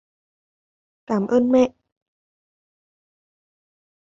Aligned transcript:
Cảm 1.05 1.27
ơn 1.27 1.51
mẹ 1.51 1.73